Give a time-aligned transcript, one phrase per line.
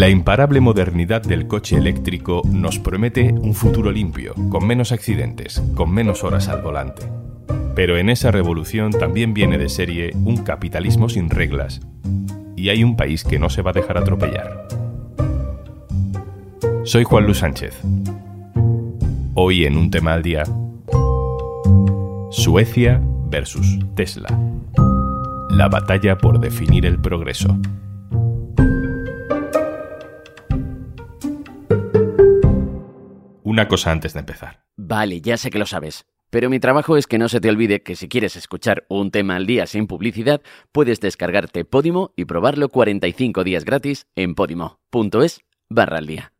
[0.00, 5.92] La imparable modernidad del coche eléctrico nos promete un futuro limpio, con menos accidentes, con
[5.92, 7.02] menos horas al volante.
[7.74, 11.82] Pero en esa revolución también viene de serie un capitalismo sin reglas
[12.56, 14.68] y hay un país que no se va a dejar atropellar.
[16.84, 17.78] Soy Juan Luis Sánchez.
[19.34, 20.44] Hoy en un tema al día,
[22.30, 24.28] Suecia versus Tesla.
[25.50, 27.54] La batalla por definir el progreso.
[33.60, 34.64] Una cosa antes de empezar.
[34.78, 36.06] Vale, ya sé que lo sabes.
[36.30, 39.36] Pero mi trabajo es que no se te olvide que si quieres escuchar un tema
[39.36, 40.40] al día sin publicidad,
[40.72, 46.32] puedes descargarte Podimo y probarlo 45 días gratis en podimo.es barra al día.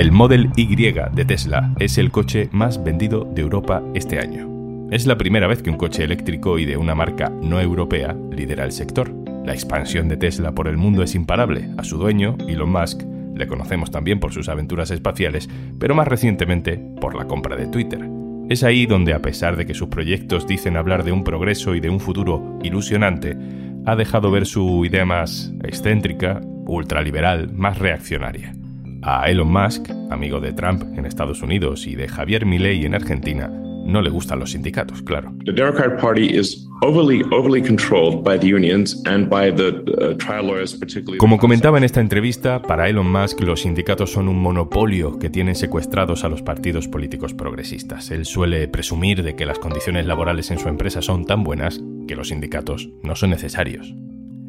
[0.00, 4.48] El Model Y de Tesla es el coche más vendido de Europa este año.
[4.90, 8.64] Es la primera vez que un coche eléctrico y de una marca no europea lidera
[8.64, 9.12] el sector.
[9.44, 11.68] La expansión de Tesla por el mundo es imparable.
[11.76, 13.02] A su dueño, Elon Musk,
[13.34, 18.00] le conocemos también por sus aventuras espaciales, pero más recientemente por la compra de Twitter.
[18.48, 21.80] Es ahí donde, a pesar de que sus proyectos dicen hablar de un progreso y
[21.80, 23.36] de un futuro ilusionante,
[23.84, 28.54] ha dejado ver su idea más excéntrica, ultraliberal, más reaccionaria.
[29.02, 33.48] A Elon Musk, amigo de Trump en Estados Unidos y de Javier Milei en Argentina,
[33.48, 35.32] no le gustan los sindicatos, claro.
[41.18, 45.54] Como comentaba en esta entrevista, para Elon Musk los sindicatos son un monopolio que tienen
[45.54, 48.10] secuestrados a los partidos políticos progresistas.
[48.10, 52.16] Él suele presumir de que las condiciones laborales en su empresa son tan buenas que
[52.16, 53.94] los sindicatos no son necesarios.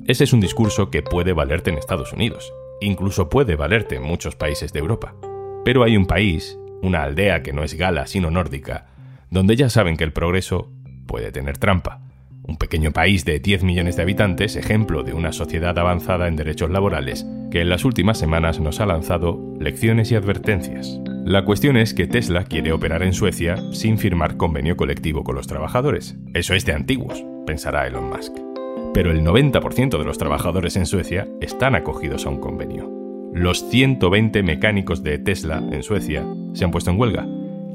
[0.06, 4.36] Ese es un discurso que puede valerte en Estados Unidos, incluso puede valerte en muchos
[4.36, 5.16] países de Europa.
[5.64, 8.88] Pero hay un país, una aldea que no es gala sino nórdica,
[9.30, 10.72] donde ya saben que el progreso
[11.08, 12.02] puede tener trampa.
[12.44, 16.72] Un pequeño país de 10 millones de habitantes, ejemplo de una sociedad avanzada en derechos
[16.72, 21.00] laborales, que en las últimas semanas nos ha lanzado lecciones y advertencias.
[21.24, 25.48] La cuestión es que Tesla quiere operar en Suecia sin firmar convenio colectivo con los
[25.48, 26.18] trabajadores.
[26.34, 28.51] Eso es de antiguos, pensará Elon Musk
[28.94, 32.90] pero el 90% de los trabajadores en Suecia están acogidos a un convenio.
[33.34, 37.28] Los 120 mecánicos de Tesla en Suecia se han puesto en huelga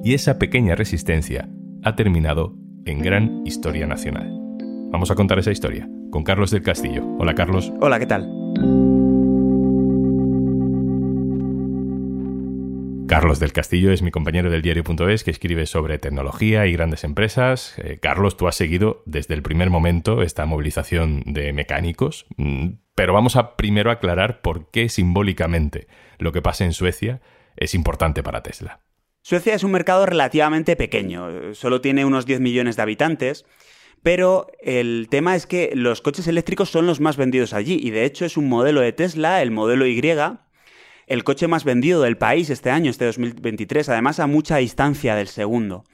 [0.05, 1.49] y esa pequeña resistencia
[1.83, 2.55] ha terminado
[2.85, 4.31] en gran historia nacional.
[4.91, 7.05] Vamos a contar esa historia con Carlos del Castillo.
[7.19, 7.73] Hola Carlos.
[7.81, 9.06] Hola, ¿qué tal?
[13.17, 17.73] Carlos del Castillo es mi compañero del diario.es que escribe sobre tecnología y grandes empresas.
[17.79, 23.15] Eh, Carlos, tú has seguido desde el primer momento esta movilización de mecánicos, mm, pero
[23.15, 25.87] vamos a primero aclarar por qué simbólicamente
[26.19, 27.23] lo que pasa en Suecia
[27.57, 28.81] es importante para Tesla.
[29.23, 33.47] Suecia es un mercado relativamente pequeño, solo tiene unos 10 millones de habitantes.
[34.03, 38.05] Pero el tema es que los coches eléctricos son los más vendidos allí y de
[38.05, 39.97] hecho es un modelo de Tesla, el modelo Y,
[41.07, 45.29] el coche más vendido del país este año, este 2023, además a mucha distancia del
[45.29, 45.85] segundo.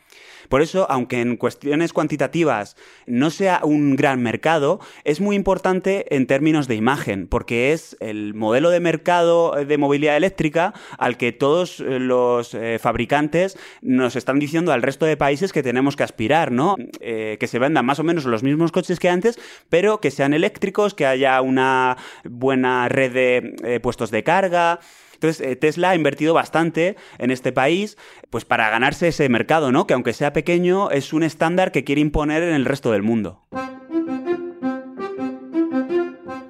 [0.48, 6.26] Por eso, aunque en cuestiones cuantitativas no sea un gran mercado, es muy importante en
[6.26, 11.80] términos de imagen, porque es el modelo de mercado de movilidad eléctrica al que todos
[11.80, 16.52] eh, los eh, fabricantes nos están diciendo al resto de países que tenemos que aspirar,
[16.52, 16.76] ¿no?
[17.00, 20.34] Eh, que se vendan más o menos los mismos coches que antes, pero que sean
[20.34, 24.80] eléctricos, que haya una buena red de puestos de carga.
[25.22, 27.96] Entonces, eh, Tesla ha invertido bastante en este país,
[28.28, 29.86] pues para ganarse ese mercado, ¿no?
[29.86, 33.40] Que aunque sea pequeño, es un estándar que quiere imponer en el resto del mundo.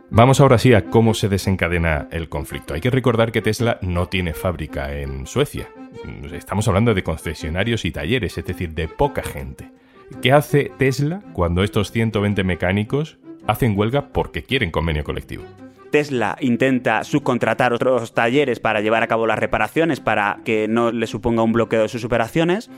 [0.09, 2.73] Vamos ahora sí a cómo se desencadena el conflicto.
[2.73, 5.69] Hay que recordar que Tesla no tiene fábrica en Suecia.
[6.33, 9.71] Estamos hablando de concesionarios y talleres, es decir, de poca gente.
[10.23, 15.45] ¿Qué hace Tesla cuando estos 120 mecánicos hacen huelga porque quieren convenio colectivo?
[15.93, 21.07] Tesla intenta subcontratar otros talleres para llevar a cabo las reparaciones para que no le
[21.07, 22.69] suponga un bloqueo de sus operaciones.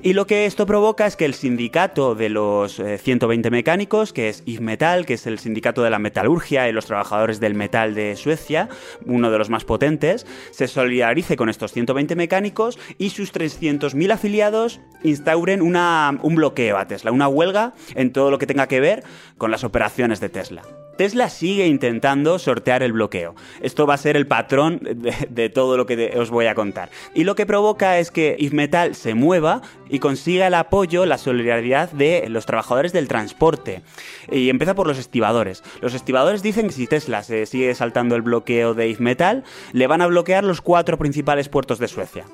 [0.00, 4.30] Y lo que esto provoca es que el sindicato de los 120 eh, mecánicos, que
[4.30, 8.16] es IFMetal, que es el sindicato de la metalurgia y los trabajadores del metal de
[8.16, 8.68] Suecia,
[9.04, 14.80] uno de los más potentes, se solidarice con estos 120 mecánicos y sus 300.000 afiliados
[15.02, 19.04] instauren una, un bloqueo a Tesla, una huelga en todo lo que tenga que ver
[19.36, 20.62] con las operaciones de Tesla.
[20.96, 23.34] Tesla sigue intentando sortear el bloqueo.
[23.60, 26.90] Esto va a ser el patrón de, todo lo que os voy a contar.
[27.14, 31.90] Y lo que provoca es que Ifmetal se mueva y consiga el apoyo, la solidaridad
[31.90, 33.82] de los trabajadores del transporte.
[34.30, 35.62] Y empieza por los estibadores.
[35.80, 40.02] Los estibadores dicen que si Tesla se sigue saltando el bloqueo de Ifmetal, le van
[40.02, 42.24] a bloquear los cuatro principales puertos de Suecia.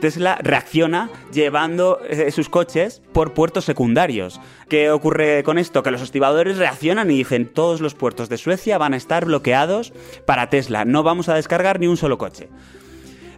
[0.00, 4.40] Tesla reacciona llevando eh, sus coches por puertos secundarios.
[4.68, 5.82] ¿Qué ocurre con esto?
[5.82, 9.92] Que los estibadores reaccionan y dicen todos los puertos de Suecia van a estar bloqueados
[10.26, 12.48] para Tesla, no vamos a descargar ni un solo coche.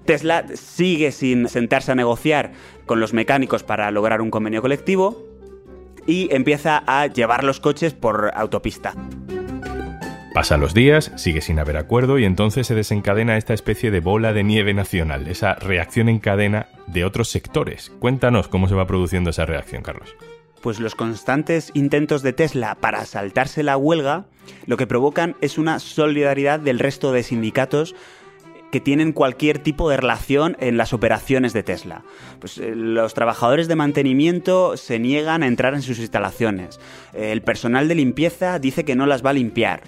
[0.04, 2.52] Tesla sigue sin sentarse a negociar
[2.86, 5.26] con los mecánicos para lograr un convenio colectivo
[6.06, 8.94] y empieza a llevar los coches por autopista.
[10.34, 14.32] Pasan los días, sigue sin haber acuerdo y entonces se desencadena esta especie de bola
[14.32, 17.90] de nieve nacional, esa reacción en cadena de otros sectores.
[17.98, 20.14] Cuéntanos cómo se va produciendo esa reacción, Carlos.
[20.60, 24.26] Pues los constantes intentos de Tesla para saltarse la huelga
[24.66, 27.94] lo que provocan es una solidaridad del resto de sindicatos
[28.70, 32.02] que tienen cualquier tipo de relación en las operaciones de Tesla.
[32.38, 36.78] Pues, eh, los trabajadores de mantenimiento se niegan a entrar en sus instalaciones.
[37.14, 39.82] El personal de limpieza dice que no las va a limpiar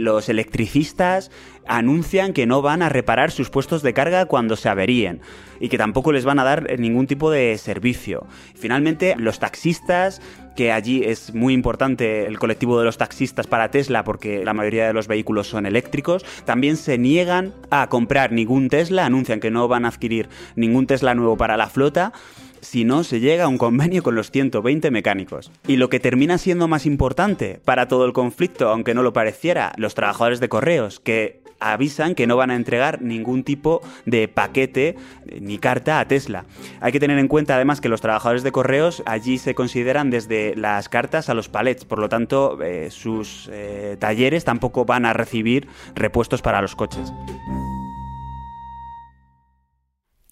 [0.00, 1.30] los electricistas
[1.66, 5.20] anuncian que no van a reparar sus puestos de carga cuando se averíen
[5.60, 8.26] y que tampoco les van a dar ningún tipo de servicio.
[8.54, 10.20] Finalmente, los taxistas,
[10.56, 14.86] que allí es muy importante el colectivo de los taxistas para Tesla porque la mayoría
[14.86, 19.68] de los vehículos son eléctricos, también se niegan a comprar ningún Tesla, anuncian que no
[19.68, 22.12] van a adquirir ningún Tesla nuevo para la flota
[22.60, 25.50] si no se llega a un convenio con los 120 mecánicos.
[25.66, 29.72] Y lo que termina siendo más importante para todo el conflicto, aunque no lo pareciera,
[29.76, 34.96] los trabajadores de correos, que avisan que no van a entregar ningún tipo de paquete
[35.40, 36.46] ni carta a Tesla.
[36.80, 40.56] Hay que tener en cuenta además que los trabajadores de correos allí se consideran desde
[40.56, 45.12] las cartas a los palets, por lo tanto eh, sus eh, talleres tampoco van a
[45.12, 47.12] recibir repuestos para los coches.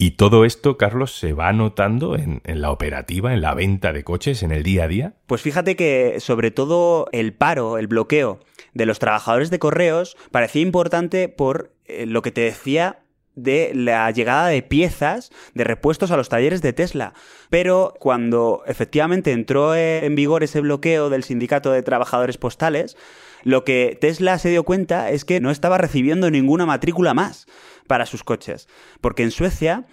[0.01, 4.45] ¿Y todo esto, Carlos, se va notando en, la operativa, en la venta de coches,
[4.45, 5.15] en el día a día?
[5.27, 8.39] Pues fíjate que sobre todo el paro, el bloqueo
[8.75, 13.01] de los trabajadores de correos parecía importante por eh, lo que te decía
[13.35, 17.13] de la llegada de piezas, de repuestos a los talleres de Tesla.
[17.51, 22.97] Pero cuando efectivamente entró en vigor ese bloqueo del sindicato de trabajadores postales,
[23.49, 27.47] lo que Tesla se dio cuenta es que no estaba recibiendo ninguna matrícula más
[27.87, 28.69] para sus coches.
[29.01, 29.87] Porque en Suecia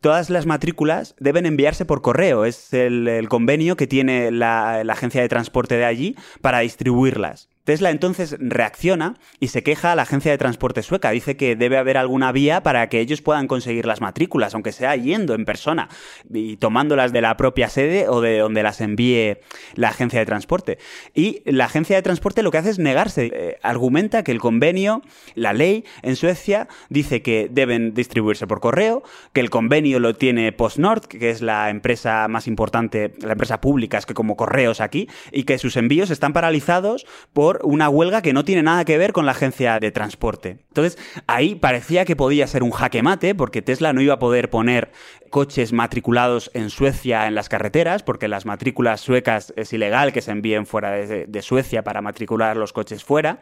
[0.00, 2.46] todas las matrículas deben enviarse por correo.
[2.46, 7.50] Es el, convenio que tiene la, agencia de transporte de allí para distribuirlas.
[7.64, 11.10] Tesla entonces reacciona y se queja a la agencia de transporte sueca.
[11.10, 14.96] Dice que debe haber alguna vía para que ellos puedan conseguir las matrículas, aunque sea
[14.96, 15.88] yendo en persona
[16.32, 19.38] y tomándolas de la propia sede o de donde las envíe
[19.74, 20.78] la agencia de transporte.
[21.14, 23.30] Y la agencia de transporte lo que hace es negarse.
[23.32, 25.02] Eh, argumenta que el convenio,
[25.34, 30.50] la ley en Suecia, dice que deben distribuirse por correo, que el convenio lo tiene
[30.52, 35.08] PostNord, que es la empresa más importante, la empresa pública, es que como correos aquí,
[35.30, 39.12] y que sus envíos están paralizados por una huelga que no tiene nada que ver
[39.12, 40.58] con la agencia de transporte.
[40.68, 44.50] Entonces, ahí parecía que podía ser un jaque mate, porque Tesla no iba a poder
[44.50, 44.90] poner
[45.30, 50.30] coches matriculados en Suecia en las carreteras, porque las matrículas suecas es ilegal que se
[50.30, 53.40] envíen fuera de Suecia para matricular los coches fuera.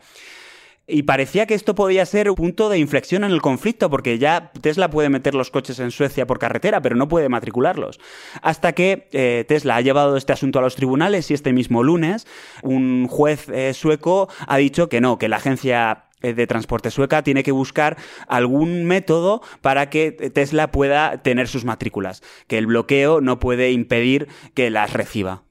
[0.91, 4.51] Y parecía que esto podía ser un punto de inflexión en el conflicto, porque ya
[4.61, 8.01] Tesla puede meter los coches en Suecia por carretera, pero no puede matricularlos.
[8.43, 12.27] Hasta que eh, Tesla ha llevado este asunto a los tribunales y este mismo lunes
[12.63, 17.23] un juez eh, sueco ha dicho que no, que la agencia eh, de transporte sueca
[17.23, 23.21] tiene que buscar algún método para que Tesla pueda tener sus matrículas, que el bloqueo
[23.21, 25.45] no puede impedir que las reciba.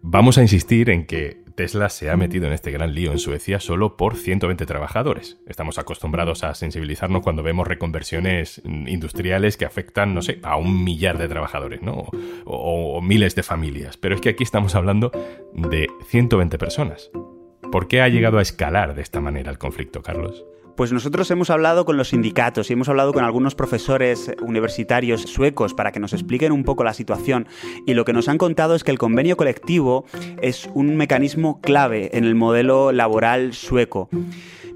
[0.00, 3.60] Vamos a insistir en que Tesla se ha metido en este gran lío en Suecia
[3.60, 5.38] solo por 120 trabajadores.
[5.46, 11.18] Estamos acostumbrados a sensibilizarnos cuando vemos reconversiones industriales que afectan, no sé, a un millar
[11.18, 12.08] de trabajadores, ¿no?
[12.44, 13.96] O, o miles de familias.
[13.96, 15.10] Pero es que aquí estamos hablando
[15.52, 17.10] de 120 personas.
[17.70, 20.44] ¿Por qué ha llegado a escalar de esta manera el conflicto, Carlos?
[20.76, 25.74] Pues nosotros hemos hablado con los sindicatos y hemos hablado con algunos profesores universitarios suecos
[25.74, 27.46] para que nos expliquen un poco la situación.
[27.86, 30.04] Y lo que nos han contado es que el convenio colectivo
[30.40, 34.08] es un mecanismo clave en el modelo laboral sueco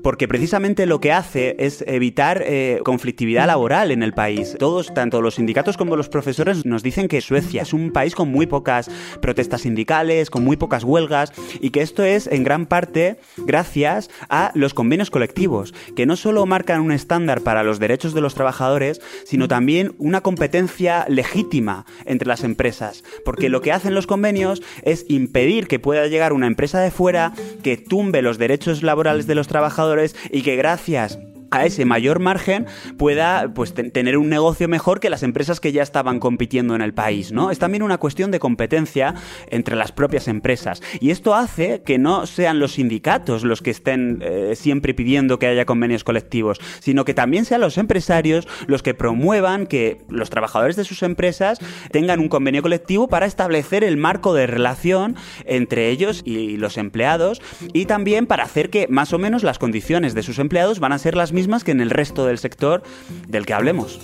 [0.06, 4.54] porque precisamente lo que hace es evitar eh, conflictividad laboral en el país.
[4.56, 8.30] Todos, tanto los sindicatos como los profesores, nos dicen que Suecia es un país con
[8.30, 8.88] muy pocas
[9.20, 14.52] protestas sindicales, con muy pocas huelgas, y que esto es en gran parte gracias a
[14.54, 19.00] los convenios colectivos, que no solo marcan un estándar para los derechos de los trabajadores,
[19.24, 25.04] sino también una competencia legítima entre las empresas, porque lo que hacen los convenios es
[25.08, 27.32] impedir que pueda llegar una empresa de fuera
[27.64, 29.95] que tumbe los derechos laborales de los trabajadores
[30.30, 31.18] y que gracias
[31.56, 32.66] a ese mayor margen
[32.98, 36.94] pueda pues, tener un negocio mejor que las empresas que ya estaban compitiendo en el
[36.94, 37.50] país, ¿no?
[37.50, 39.14] Es también una cuestión de competencia
[39.48, 40.82] entre las propias empresas.
[41.00, 45.46] Y esto hace que no sean los sindicatos los que estén eh, siempre pidiendo que
[45.46, 50.76] haya convenios colectivos, sino que también sean los empresarios los que promuevan que los trabajadores
[50.76, 51.58] de sus empresas
[51.90, 57.40] tengan un convenio colectivo para establecer el marco de relación entre ellos y los empleados
[57.72, 60.98] y también para hacer que más o menos las condiciones de sus empleados van a
[60.98, 62.82] ser las mismas que en el resto del sector
[63.28, 64.00] del que hablemos.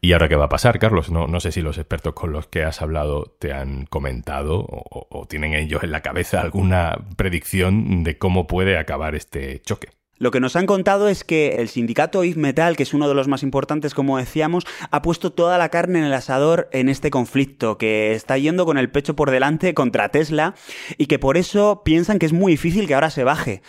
[0.00, 1.10] ¿Y ahora qué va a pasar, Carlos?
[1.10, 5.26] No, no sé si los expertos con los que has hablado te han comentado o
[5.28, 9.90] tienen ellos en la cabeza alguna predicción de cómo puede acabar este choque.
[10.22, 13.14] Lo que nos han contado es que el sindicato IF Metal, que es uno de
[13.14, 17.10] los más importantes, como decíamos, ha puesto toda la carne en el asador en este
[17.10, 20.54] conflicto, que está yendo con el pecho por delante contra Tesla
[20.96, 23.62] y que por eso piensan que es muy difícil que ahora se baje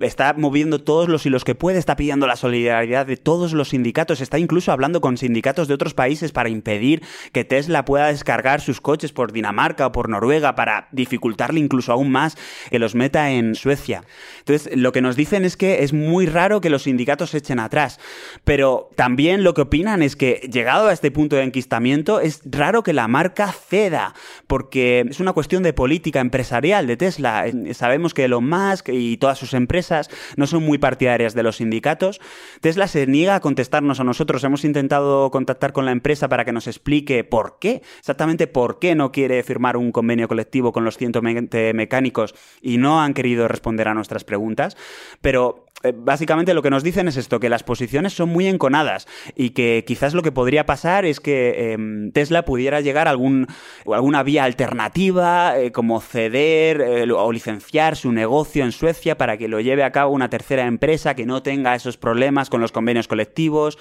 [0.00, 4.20] está moviendo todos los hilos que puede, está pidiendo la solidaridad de todos los sindicatos,
[4.20, 7.02] está incluso hablando con sindicatos de otros países para impedir
[7.32, 12.10] que Tesla pueda descargar sus coches por Dinamarca o por Noruega para dificultarle incluso aún
[12.10, 12.36] más
[12.70, 14.04] que los meta en Suecia.
[14.38, 17.58] Entonces, lo que nos dicen es que es muy raro que los sindicatos se echen
[17.58, 17.98] atrás,
[18.44, 22.82] pero también lo que opinan es que llegado a este punto de enquistamiento es raro
[22.82, 24.14] que la marca ceda,
[24.46, 27.44] porque es una cuestión de política empresarial de Tesla.
[27.72, 32.20] Sabemos que Elon Musk y todas sus empresas no son muy partidarias de los sindicatos.
[32.60, 34.44] Tesla se niega a contestarnos a nosotros.
[34.44, 38.94] Hemos intentado contactar con la empresa para que nos explique por qué, exactamente por qué
[38.94, 43.88] no quiere firmar un convenio colectivo con los 120 mecánicos y no han querido responder
[43.88, 44.76] a nuestras preguntas.
[45.20, 49.06] Pero eh, básicamente lo que nos dicen es esto, que las posiciones son muy enconadas
[49.34, 53.46] y que quizás lo que podría pasar es que em, Tesla pudiera llegar a algún,
[53.90, 59.48] alguna vía alternativa, eh, como ceder eh, o licenciar su negocio en Suecia para que
[59.48, 63.08] lo lleve a cabo una tercera empresa que no tenga esos problemas con los convenios
[63.08, 63.78] colectivos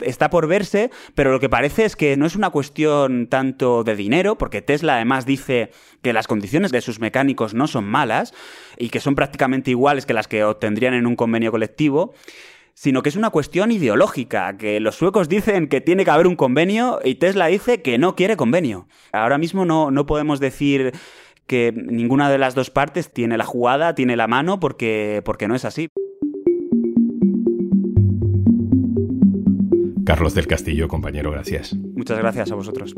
[0.00, 3.96] está por verse, pero lo que parece es que no es una cuestión tanto de
[3.96, 5.70] dinero, porque Tesla además dice
[6.02, 8.34] que las condiciones de sus mecánicos no son malas
[8.78, 12.14] y que son prácticamente iguales que las que obtendrían en un convenio colectivo,
[12.74, 16.36] sino que es una cuestión ideológica, que los suecos dicen que tiene que haber un
[16.36, 18.88] convenio y Tesla dice que no quiere convenio.
[19.12, 20.92] Ahora mismo no, no podemos decir
[21.46, 25.54] que ninguna de las dos partes tiene la jugada, tiene la mano, porque, porque no
[25.54, 25.88] es así.
[30.04, 31.74] Carlos del Castillo, compañero, gracias.
[31.74, 32.94] Muchas gracias a vosotros.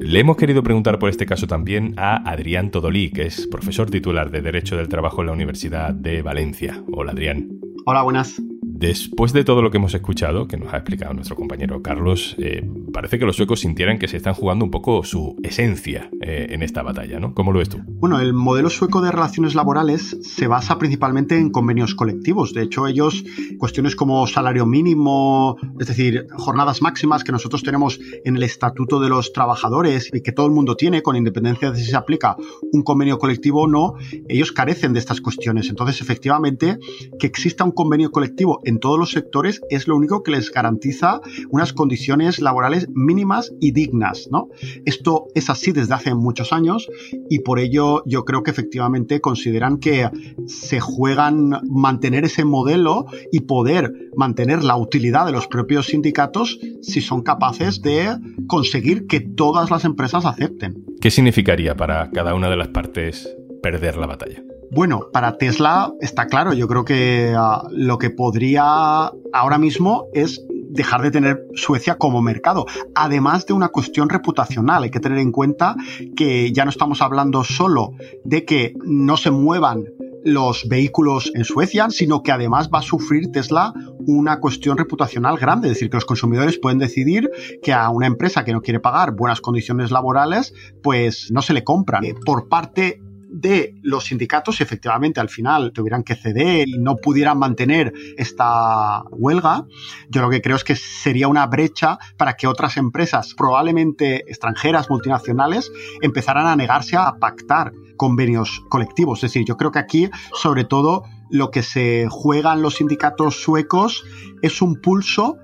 [0.00, 4.30] Le hemos querido preguntar por este caso también a Adrián Todolí, que es profesor titular
[4.30, 6.82] de Derecho del Trabajo en la Universidad de Valencia.
[6.92, 7.48] Hola, Adrián.
[7.86, 8.42] Hola, buenas.
[8.80, 12.66] Después de todo lo que hemos escuchado, que nos ha explicado nuestro compañero Carlos, eh,
[12.94, 16.62] parece que los suecos sintieran que se están jugando un poco su esencia eh, en
[16.62, 17.34] esta batalla, ¿no?
[17.34, 17.82] ¿Cómo lo ves tú?
[17.86, 22.54] Bueno, el modelo sueco de relaciones laborales se basa principalmente en convenios colectivos.
[22.54, 23.22] De hecho, ellos,
[23.58, 29.10] cuestiones como salario mínimo, es decir, jornadas máximas que nosotros tenemos en el estatuto de
[29.10, 32.34] los trabajadores y que todo el mundo tiene, con independencia de si se aplica
[32.72, 33.92] un convenio colectivo o no,
[34.26, 35.68] ellos carecen de estas cuestiones.
[35.68, 36.78] Entonces, efectivamente,
[37.18, 41.20] que exista un convenio colectivo en todos los sectores es lo único que les garantiza
[41.50, 44.48] unas condiciones laborales mínimas y dignas, ¿no?
[44.86, 46.88] Esto es así desde hace muchos años
[47.28, 50.08] y por ello yo creo que efectivamente consideran que
[50.46, 57.00] se juegan mantener ese modelo y poder mantener la utilidad de los propios sindicatos si
[57.00, 60.84] son capaces de conseguir que todas las empresas acepten.
[61.00, 63.28] ¿Qué significaría para cada una de las partes
[63.62, 64.42] perder la batalla?
[64.70, 70.44] Bueno, para Tesla está claro, yo creo que ah, lo que podría ahora mismo es
[70.48, 74.84] dejar de tener Suecia como mercado, además de una cuestión reputacional.
[74.84, 75.74] Hay que tener en cuenta
[76.16, 77.92] que ya no estamos hablando solo
[78.24, 79.86] de que no se muevan
[80.24, 83.72] los vehículos en Suecia, sino que además va a sufrir Tesla
[84.06, 87.30] una cuestión reputacional grande, es decir, que los consumidores pueden decidir
[87.62, 91.64] que a una empresa que no quiere pagar buenas condiciones laborales, pues no se le
[91.64, 92.04] compran.
[92.24, 93.00] Por parte
[93.32, 99.64] de los sindicatos, efectivamente al final tuvieran que ceder y no pudieran mantener esta huelga,
[100.08, 104.90] yo lo que creo es que sería una brecha para que otras empresas, probablemente extranjeras,
[104.90, 105.70] multinacionales,
[106.02, 109.18] empezaran a negarse a pactar convenios colectivos.
[109.18, 114.04] Es decir, yo creo que aquí, sobre todo, lo que se juegan los sindicatos suecos
[114.42, 115.36] es un pulso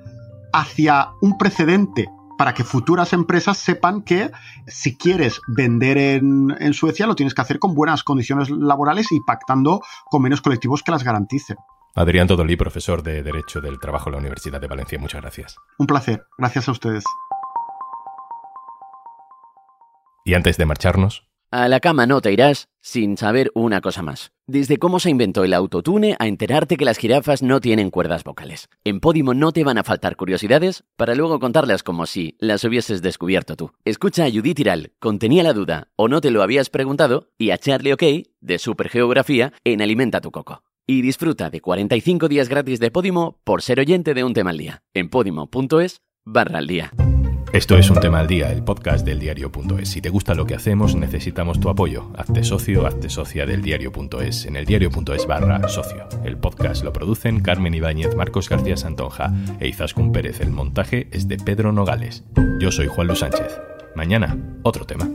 [0.52, 4.30] hacia un precedente para que futuras empresas sepan que
[4.66, 9.20] si quieres vender en, en, Suecia lo tienes que hacer con buenas condiciones laborales y
[9.20, 11.56] pactando convenios colectivos que las garanticen.
[11.94, 15.56] Adrián Todolí, profesor de Derecho del Trabajo en la Universidad de Valencia, muchas gracias.
[15.78, 17.04] Un placer, gracias a ustedes.
[20.24, 24.32] Y antes de marcharnos, a la cama no te irás sin saber una cosa más.
[24.46, 28.68] Desde cómo se inventó el autotune a enterarte que las jirafas no tienen cuerdas vocales.
[28.84, 33.02] En Podimo no te van a faltar curiosidades para luego contarlas como si las hubieses
[33.02, 33.72] descubierto tú.
[33.84, 37.58] Escucha a Judith Tiral, contenía la duda o no te lo habías preguntado, y a
[37.58, 38.02] Charlie OK
[38.40, 40.62] de Supergeografía en Alimenta tu Coco.
[40.86, 44.58] Y disfruta de 45 días gratis de Podimo por ser oyente de un tema al
[44.58, 46.92] día en podimo.es barra al día.
[47.56, 49.88] Esto es Un Tema al Día, el podcast del diario.es.
[49.88, 52.10] Si te gusta lo que hacemos, necesitamos tu apoyo.
[52.14, 56.06] Hazte socio, hazte socia del diario.es en el diario.es barra socio.
[56.22, 60.40] El podcast lo producen Carmen Ibáñez, Marcos García Santonja e Izaskun Pérez.
[60.40, 62.24] El montaje es de Pedro Nogales.
[62.60, 63.58] Yo soy Juan Luis Sánchez.
[63.94, 65.08] Mañana, otro tema.